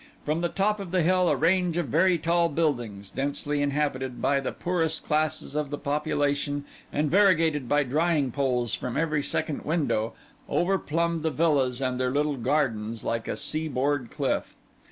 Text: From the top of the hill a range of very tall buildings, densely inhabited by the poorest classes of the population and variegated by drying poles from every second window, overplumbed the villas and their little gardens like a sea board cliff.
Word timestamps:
From 0.25 0.41
the 0.41 0.49
top 0.49 0.79
of 0.79 0.89
the 0.89 1.03
hill 1.03 1.29
a 1.29 1.35
range 1.35 1.77
of 1.77 1.89
very 1.89 2.17
tall 2.17 2.49
buildings, 2.49 3.11
densely 3.11 3.61
inhabited 3.61 4.19
by 4.19 4.39
the 4.39 4.51
poorest 4.51 5.03
classes 5.03 5.53
of 5.53 5.69
the 5.69 5.77
population 5.77 6.65
and 6.91 7.11
variegated 7.11 7.69
by 7.69 7.83
drying 7.83 8.31
poles 8.31 8.73
from 8.73 8.97
every 8.97 9.21
second 9.21 9.61
window, 9.63 10.13
overplumbed 10.49 11.21
the 11.21 11.29
villas 11.29 11.81
and 11.81 11.99
their 11.99 12.09
little 12.09 12.37
gardens 12.37 13.03
like 13.03 13.27
a 13.27 13.37
sea 13.37 13.67
board 13.67 14.09
cliff. 14.09 14.55